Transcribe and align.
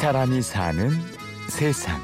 사람이 0.00 0.42
사는 0.42 0.90
세상. 1.48 2.00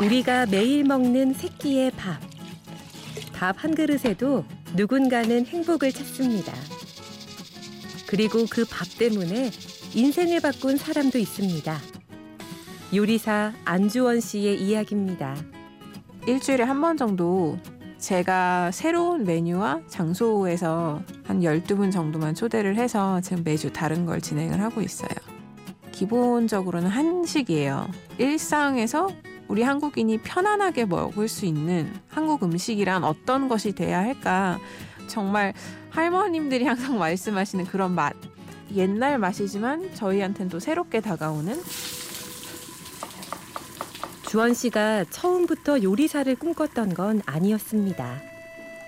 우리가 0.00 0.46
매일 0.46 0.84
먹는 0.84 1.34
새끼의 1.34 1.92
밥. 1.92 2.20
밥 3.32 3.56
한 3.62 3.74
그릇에도 3.74 4.44
누군가는 4.76 5.44
행복을 5.46 5.92
찾습니다. 5.92 6.52
그리고 8.06 8.46
그 8.46 8.64
밥 8.64 8.86
때문에 8.98 9.50
인생을 9.94 10.40
바꾼 10.40 10.76
사람도 10.76 11.18
있습니다. 11.18 11.78
요리사 12.94 13.52
안주원 13.64 14.20
씨의 14.20 14.60
이야기입니다. 14.60 15.36
일주일에 16.26 16.64
한 16.64 16.80
번 16.80 16.96
정도 16.96 17.58
제가 18.04 18.70
새로운 18.70 19.24
메뉴와 19.24 19.80
장소에서 19.86 21.00
한 21.24 21.40
12분 21.40 21.90
정도만 21.90 22.34
초대를 22.34 22.76
해서 22.76 23.22
지금 23.22 23.42
매주 23.44 23.72
다른 23.72 24.04
걸 24.04 24.20
진행을 24.20 24.60
하고 24.60 24.82
있어요. 24.82 25.08
기본적으로는 25.90 26.90
한식이에요. 26.90 27.88
일상에서 28.18 29.08
우리 29.48 29.62
한국인이 29.62 30.18
편안하게 30.18 30.84
먹을 30.84 31.28
수 31.28 31.46
있는 31.46 31.90
한국 32.08 32.42
음식이란 32.42 33.04
어떤 33.04 33.48
것이 33.48 33.72
돼야 33.72 34.00
할까? 34.00 34.58
정말 35.06 35.54
할머님들이 35.88 36.66
항상 36.66 36.98
말씀하시는 37.00 37.64
그런 37.64 37.92
맛. 37.92 38.12
옛날 38.74 39.16
맛이지만 39.16 39.94
저희한테는 39.94 40.50
또 40.50 40.60
새롭게 40.60 41.00
다가오는 41.00 41.58
주원 44.34 44.52
씨가 44.52 45.04
처음부터 45.10 45.84
요리사를 45.84 46.34
꿈꿨던 46.34 46.94
건 46.94 47.22
아니었습니다. 47.24 48.16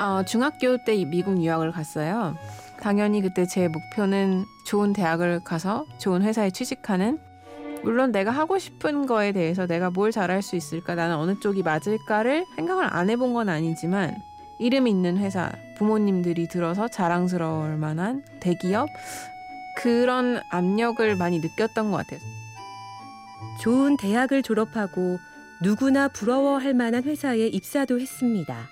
어, 0.00 0.24
중학교 0.24 0.76
때 0.84 1.04
미국 1.04 1.40
유학을 1.40 1.70
갔어요. 1.70 2.36
당연히 2.80 3.22
그때 3.22 3.46
제 3.46 3.68
목표는 3.68 4.44
좋은 4.66 4.92
대학을 4.92 5.44
가서 5.44 5.86
좋은 5.98 6.22
회사에 6.22 6.50
취직하는 6.50 7.20
물론 7.84 8.10
내가 8.10 8.32
하고 8.32 8.58
싶은 8.58 9.06
거에 9.06 9.30
대해서 9.30 9.68
내가 9.68 9.90
뭘 9.90 10.10
잘할 10.10 10.42
수 10.42 10.56
있을까 10.56 10.96
나는 10.96 11.14
어느 11.14 11.38
쪽이 11.38 11.62
맞을까를 11.62 12.44
생각을 12.56 12.92
안 12.92 13.08
해본 13.08 13.32
건 13.32 13.48
아니지만 13.48 14.16
이름 14.58 14.88
있는 14.88 15.16
회사 15.16 15.52
부모님들이 15.76 16.48
들어서 16.48 16.88
자랑스러울 16.88 17.76
만한 17.76 18.24
대기업 18.40 18.88
그런 19.76 20.40
압력을 20.50 21.14
많이 21.14 21.38
느꼈던 21.38 21.92
것 21.92 21.98
같아요. 21.98 22.18
좋은 23.60 23.96
대학을 23.96 24.42
졸업하고 24.42 25.18
누구나 25.62 26.08
부러워할 26.08 26.74
만한 26.74 27.02
회사에 27.04 27.46
입사도 27.46 27.98
했습니다. 27.98 28.68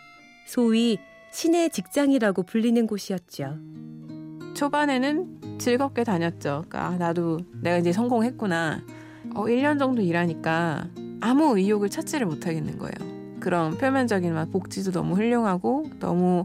소위 0.47 0.99
신의 1.31 1.71
직장이라고 1.71 2.43
불리는 2.43 2.87
곳이었죠. 2.87 3.59
초반에는 4.55 5.59
즐겁게 5.59 6.05
다녔죠. 6.05 6.65
그러니까 6.69 6.87
아, 6.87 6.97
나도 6.97 7.41
내가 7.63 7.79
이제 7.79 7.91
성공했구나. 7.91 8.83
어, 9.35 9.45
1년 9.45 9.79
정도 9.79 10.03
일하니까 10.03 10.89
아무 11.21 11.57
의욕을 11.57 11.89
찾지를 11.89 12.27
못하겠는 12.27 12.79
거예요. 12.79 13.15
그런 13.41 13.77
표면적인 13.79 14.35
복지도 14.53 14.93
너무 14.93 15.15
훌륭하고 15.17 15.85
너무 15.99 16.45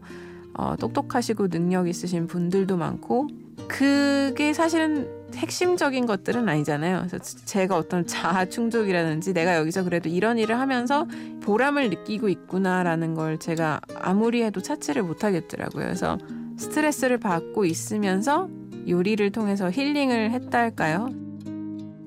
어, 0.54 0.76
똑똑하시고 0.78 1.50
능력 1.50 1.88
있으신 1.88 2.28
분들도 2.28 2.78
많고 2.78 3.28
그게 3.68 4.54
사실은 4.54 5.19
핵심적인 5.36 6.06
것들은 6.06 6.48
아니잖아요. 6.50 7.06
그래서 7.08 7.18
제가 7.46 7.78
어떤 7.78 8.06
자아 8.06 8.46
충족이라든지 8.46 9.34
내가 9.34 9.58
여기서 9.58 9.84
그래도 9.84 10.10
이런 10.10 10.38
일을 10.38 10.60
하면서 10.60 11.08
보람을 11.42 11.90
느끼고 11.90 12.30
있구나라는 12.30 13.16
걸 13.16 13.38
제가 13.40 13.80
아무리 13.96 14.44
해도 14.44 14.62
찾지를 14.62 15.04
못하겠더라고요. 15.04 15.86
그래서 15.86 16.18
스트레스를 16.58 17.18
받고 17.18 17.66
있으면서 17.66 18.50
요리를 18.88 19.32
통해서 19.32 19.70
힐링을 19.72 20.32
했다 20.32 20.60
할까요? 20.60 21.10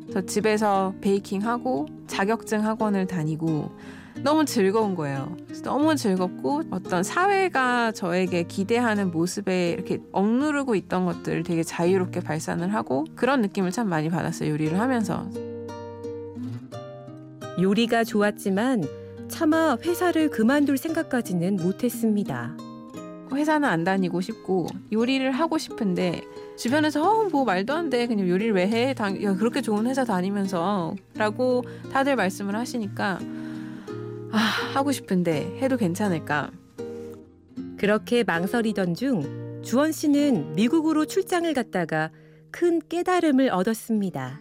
그래서 0.02 0.26
집에서 0.26 0.94
베이킹하고 1.00 1.86
자격증 2.06 2.64
학원을 2.66 3.06
다니고 3.06 3.70
너무 4.22 4.44
즐거운 4.44 4.94
거예요. 4.94 5.36
너무 5.64 5.96
즐겁고 5.96 6.62
어떤 6.70 7.02
사회가 7.02 7.90
저에게 7.92 8.44
기대하는 8.44 9.10
모습에 9.10 9.70
이렇게 9.70 10.00
억누르고 10.12 10.76
있던 10.76 11.04
것들을 11.06 11.42
되게 11.42 11.64
자유롭게 11.64 12.20
발산을 12.20 12.72
하고 12.72 13.04
그런 13.16 13.40
느낌을 13.40 13.72
참 13.72 13.88
많이 13.88 14.08
받았어요. 14.10 14.50
요리를 14.50 14.78
하면서. 14.78 15.28
요리가 17.60 18.04
좋았지만 18.04 18.84
차마 19.28 19.76
회사를 19.84 20.30
그만둘 20.30 20.78
생각까지는 20.78 21.56
못했습니다. 21.56 22.56
회사는 23.32 23.68
안 23.68 23.82
다니고 23.82 24.20
싶고 24.20 24.66
요리를 24.92 25.32
하고 25.32 25.58
싶은데 25.58 26.22
주변에서 26.56 27.02
어, 27.02 27.28
뭐 27.28 27.44
말도 27.44 27.72
안 27.72 27.90
돼. 27.90 28.06
그냥 28.06 28.28
요리를 28.28 28.54
왜 28.54 28.68
해? 28.68 28.94
당, 28.94 29.20
야, 29.22 29.34
그렇게 29.34 29.62
좋은 29.62 29.86
회사 29.86 30.04
다니면서 30.04 30.94
라고 31.16 31.64
다들 31.92 32.14
말씀을 32.14 32.54
하시니까 32.54 33.18
아, 34.32 34.36
하고 34.74 34.92
싶은데 34.92 35.58
해도 35.60 35.76
괜찮을까? 35.76 36.50
그렇게 37.76 38.22
망설이던 38.24 38.94
중 38.94 39.60
주원 39.62 39.92
씨는 39.92 40.54
미국으로 40.54 41.04
출장을 41.06 41.52
갔다가 41.54 42.10
큰 42.50 42.80
깨달음을 42.88 43.50
얻었습니다. 43.50 44.40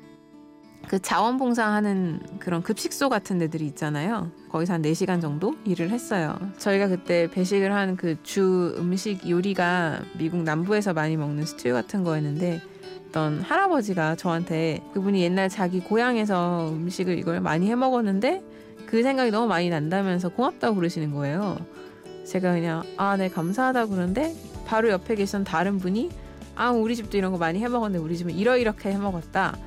그 0.87 0.99
자원봉사하는 0.99 2.19
그런 2.39 2.63
급식소 2.63 3.07
같은 3.09 3.37
데들이 3.37 3.65
있잖아요. 3.67 4.31
거기서 4.49 4.73
한 4.73 4.81
4시간 4.81 5.21
정도 5.21 5.55
일을 5.63 5.89
했어요. 5.91 6.35
저희가 6.57 6.87
그때 6.87 7.29
배식을 7.29 7.71
한 7.73 7.95
그 7.95 8.15
주 8.23 8.75
음식 8.77 9.29
요리가 9.29 10.01
미국 10.17 10.41
남부에서 10.43 10.93
많이 10.93 11.17
먹는 11.17 11.45
스튜 11.45 11.71
같은 11.73 12.03
거였는데 12.03 12.61
어떤 13.09 13.41
할아버지가 13.41 14.15
저한테 14.15 14.81
그분이 14.93 15.21
옛날 15.21 15.49
자기 15.49 15.79
고향에서 15.81 16.71
음식을 16.73 17.17
이걸 17.17 17.41
많이 17.41 17.69
해 17.69 17.75
먹었는데 17.75 18.43
그 18.91 19.01
생각이 19.03 19.31
너무 19.31 19.47
많이 19.47 19.69
난다면서 19.69 20.29
고맙다고 20.29 20.75
그러시는 20.75 21.11
거예요. 21.11 21.57
제가 22.25 22.51
그냥 22.51 22.83
아, 22.97 23.15
네 23.15 23.29
감사하다 23.29 23.85
그러는데 23.85 24.35
바로 24.65 24.89
옆에 24.89 25.15
계신 25.15 25.45
다른 25.45 25.77
분이 25.77 26.09
아, 26.55 26.71
우리 26.71 26.97
집도 26.97 27.17
이런 27.17 27.31
거 27.31 27.37
많이 27.37 27.63
해 27.63 27.69
먹었는데 27.69 28.03
우리 28.03 28.17
집은 28.17 28.35
이러이렇게 28.35 28.91
해 28.91 28.97
먹었다. 28.97 29.57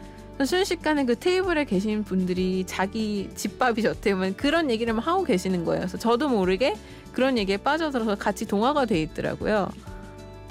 순식간에 0.44 1.06
그 1.06 1.18
테이블에 1.18 1.64
계신 1.64 2.04
분들이 2.04 2.64
자기 2.66 3.30
집밥이 3.34 3.80
좋대면 3.80 4.36
그런 4.36 4.70
얘기를 4.70 4.92
막 4.92 5.06
하고 5.06 5.24
계시는 5.24 5.64
거예요. 5.64 5.80
그래서 5.80 5.96
저도 5.96 6.28
모르게 6.28 6.74
그런 7.12 7.38
얘기에 7.38 7.56
빠져들어서 7.56 8.16
같이 8.16 8.46
동화가 8.46 8.84
돼 8.84 9.00
있더라고요. 9.00 9.70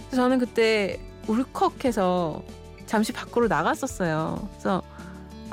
그래서 0.08 0.16
저는 0.16 0.40
그때 0.40 1.00
울컥해서 1.28 2.42
잠시 2.88 3.14
밖으로 3.14 3.48
나갔었어요. 3.48 4.50
그래서 4.52 4.82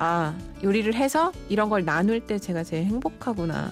아, 0.02 0.34
요리를 0.64 0.94
해서 0.94 1.30
이런 1.50 1.68
걸 1.68 1.84
나눌 1.84 2.20
때 2.20 2.38
제가 2.38 2.64
제일 2.64 2.86
행복하구나. 2.86 3.70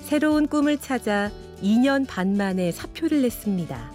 새로운 0.00 0.46
꿈을 0.46 0.76
찾아 0.78 1.30
2년 1.62 2.06
반 2.06 2.36
만에 2.36 2.70
사표를 2.72 3.22
냈습니다. 3.22 3.90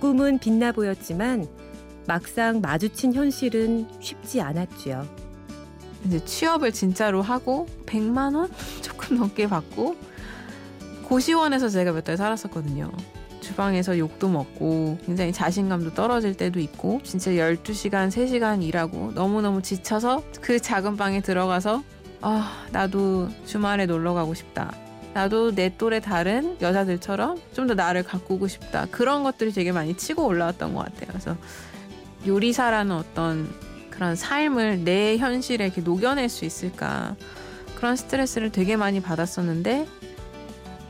꿈은 0.00 0.40
빛나 0.40 0.72
보였지만 0.72 1.46
막상 2.08 2.60
마주친 2.60 3.14
현실은 3.14 3.86
쉽지 4.00 4.40
않았죠. 4.40 5.06
이제 6.06 6.24
취업을 6.24 6.72
진짜로 6.72 7.22
하고 7.22 7.68
100만 7.86 8.34
원 8.34 8.50
조금 8.82 9.18
넘게 9.18 9.46
받고 9.46 9.94
고시원에서 11.04 11.68
제가 11.68 11.92
몇 11.92 12.02
달 12.02 12.16
살았었거든요. 12.16 12.90
주방에서 13.40 13.98
욕도 13.98 14.28
먹고 14.28 14.98
굉장히 15.04 15.32
자신감도 15.32 15.94
떨어질 15.94 16.34
때도 16.34 16.60
있고 16.60 17.00
진짜 17.04 17.30
12시간, 17.32 18.10
3시간 18.10 18.62
일하고 18.62 19.12
너무너무 19.14 19.62
지쳐서 19.62 20.22
그 20.40 20.60
작은 20.60 20.96
방에 20.96 21.20
들어가서 21.20 21.82
아, 22.20 22.66
나도 22.72 23.28
주말에 23.46 23.86
놀러 23.86 24.14
가고 24.14 24.34
싶다. 24.34 24.72
나도 25.14 25.54
내 25.54 25.74
또래 25.76 26.00
다른 26.00 26.56
여자들처럼 26.60 27.38
좀 27.52 27.66
더 27.66 27.74
나를 27.74 28.02
가꾸고 28.02 28.48
싶다. 28.48 28.86
그런 28.90 29.22
것들이 29.22 29.52
되게 29.52 29.72
많이 29.72 29.96
치고 29.96 30.24
올라왔던 30.24 30.74
것 30.74 30.84
같아요. 30.84 31.08
그래서 31.08 31.36
요리사라는 32.26 32.94
어떤 32.94 33.48
그런 33.90 34.14
삶을 34.16 34.84
내 34.84 35.16
현실에 35.18 35.66
이렇게 35.66 35.80
녹여낼 35.80 36.28
수 36.28 36.44
있을까. 36.44 37.16
그런 37.74 37.96
스트레스를 37.96 38.50
되게 38.50 38.76
많이 38.76 39.00
받았었는데 39.00 39.86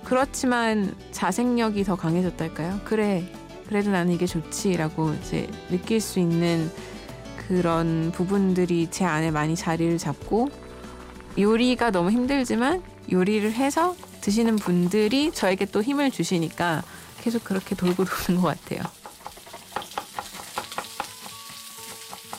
그렇지만 0.09 0.97
자생력이 1.13 1.85
더 1.85 1.95
강해졌달까요? 1.95 2.81
그래, 2.85 3.31
그래도 3.69 3.91
나는 3.91 4.15
이게 4.15 4.25
좋지라고 4.25 5.13
이제 5.13 5.47
느낄 5.69 6.01
수 6.01 6.19
있는 6.19 6.71
그런 7.47 8.11
부분들이 8.13 8.89
제 8.91 9.05
안에 9.05 9.31
많이 9.31 9.55
자리를 9.55 9.99
잡고 9.99 10.49
요리가 11.39 11.91
너무 11.91 12.11
힘들지만 12.11 12.83
요리를 13.13 13.53
해서 13.53 13.95
드시는 14.23 14.57
분들이 14.57 15.31
저에게 15.31 15.67
또 15.67 15.83
힘을 15.83 16.11
주시니까 16.11 16.83
계속 17.21 17.45
그렇게 17.45 17.75
돌고 17.75 18.05
도는 18.07 18.41
것 18.41 18.59
같아요. 18.59 18.81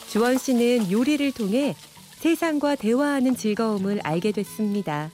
주원 0.08 0.38
씨는 0.38 0.90
요리를 0.90 1.30
통해 1.32 1.76
세상과 2.18 2.74
대화하는 2.74 3.36
즐거움을 3.36 4.00
알게 4.02 4.32
됐습니다. 4.32 5.10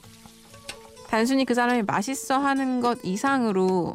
단순히 1.09 1.45
그 1.45 1.53
사람이 1.53 1.83
맛있어 1.83 2.37
하는 2.37 2.81
것 2.81 2.99
이상으로 3.03 3.93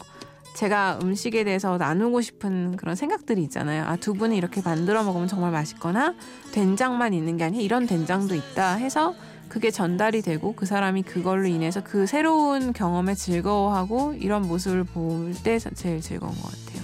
제가 0.56 0.98
음식에 1.02 1.44
대해서 1.44 1.78
나누고 1.78 2.20
싶은 2.20 2.76
그런 2.76 2.94
생각들이 2.94 3.42
있잖아요. 3.44 3.84
아, 3.84 3.96
두 3.96 4.12
분이 4.14 4.36
이렇게 4.36 4.60
만들어 4.62 5.02
먹으면 5.02 5.26
정말 5.28 5.50
맛있거나 5.50 6.14
된장만 6.52 7.14
있는 7.14 7.36
게 7.36 7.44
아니라 7.44 7.62
이런 7.62 7.86
된장도 7.86 8.34
있다 8.34 8.74
해서 8.74 9.14
그게 9.48 9.70
전달이 9.70 10.22
되고 10.22 10.54
그 10.54 10.64
사람이 10.66 11.02
그걸로 11.02 11.46
인해서 11.46 11.82
그 11.82 12.06
새로운 12.06 12.72
경험에 12.72 13.14
즐거워하고 13.14 14.14
이런 14.14 14.42
모습을 14.48 14.84
볼 14.84 15.34
때 15.42 15.58
제일 15.58 16.00
즐거운 16.00 16.32
것 16.32 16.42
같아요. 16.42 16.82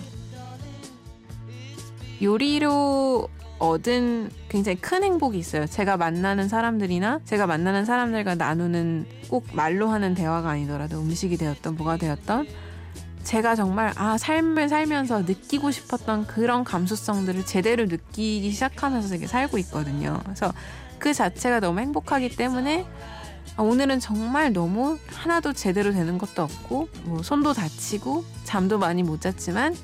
요리로 2.22 3.28
얻은 3.58 4.30
굉장히 4.48 4.76
큰 4.80 5.02
행복이 5.02 5.38
있어요. 5.38 5.66
제가 5.66 5.96
만나는 5.96 6.48
사람들이나 6.48 7.20
제가 7.24 7.46
만나는 7.46 7.84
사람들과 7.84 8.34
나누는 8.36 9.06
꼭 9.28 9.46
말로 9.52 9.88
하는 9.88 10.14
대화가 10.14 10.50
아니더라도 10.50 11.00
음식이 11.00 11.36
되었던 11.36 11.76
뭐가 11.76 11.96
되었던 11.96 12.46
제가 13.24 13.56
정말 13.56 13.92
아 13.96 14.16
삶을 14.16 14.68
살면서 14.68 15.22
느끼고 15.22 15.70
싶었던 15.70 16.26
그런 16.26 16.64
감수성들을 16.64 17.44
제대로 17.46 17.84
느끼기 17.84 18.50
시작하면서 18.52 19.08
되게 19.08 19.26
살고 19.26 19.58
있거든요. 19.58 20.18
그래서 20.24 20.52
그 20.98 21.12
자체가 21.12 21.60
너무 21.60 21.80
행복하기 21.80 22.36
때문에 22.36 22.86
아, 23.56 23.62
오늘은 23.62 24.00
정말 24.00 24.52
너무 24.52 24.98
하나도 25.08 25.52
제대로 25.52 25.92
되는 25.92 26.16
것도 26.16 26.42
없고 26.42 26.88
뭐 27.04 27.22
손도 27.22 27.52
다치고 27.54 28.24
잠도 28.44 28.78
많이 28.78 29.02
못 29.02 29.20
잤지만 29.20 29.74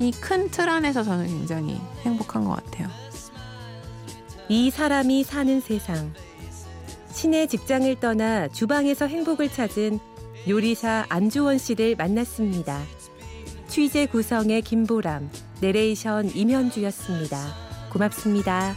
이 0.00 0.12
큰 0.22 0.50
틀 0.50 0.68
안에서 0.68 1.02
저는 1.02 1.26
굉장히 1.26 1.80
행복한 2.04 2.44
것 2.44 2.52
같아요. 2.64 2.88
이 4.48 4.70
사람이 4.70 5.24
사는 5.24 5.60
세상. 5.60 6.12
신의 7.10 7.48
직장을 7.48 8.00
떠나 8.00 8.48
주방에서 8.48 9.06
행복을 9.06 9.50
찾은 9.50 9.98
요리사 10.48 11.04
안주원 11.10 11.58
씨를 11.58 11.96
만났습니다. 11.96 12.82
취재 13.66 14.06
구성의 14.06 14.62
김보람, 14.62 15.30
내레이션 15.60 16.34
임현주였습니다. 16.34 17.38
고맙습니다. 17.92 18.74